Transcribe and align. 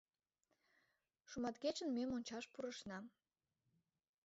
Шуматкечын 1.29 1.89
ме 1.95 2.03
мончаш 2.07 2.45
пурышна. 2.53 2.97